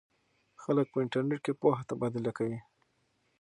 [0.61, 2.59] خلک په انټرنیټ کې پوهه تبادله کوي.